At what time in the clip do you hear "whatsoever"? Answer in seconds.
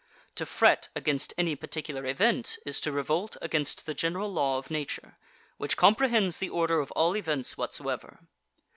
7.55-8.19